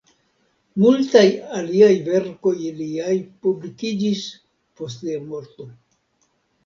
Multaj 0.83 1.25
aliaj 1.57 1.91
verkoj 2.07 2.55
liaj 2.79 3.13
publikiĝis 3.47 4.27
post 4.81 5.05
lia 5.09 5.21
morto. 5.31 5.69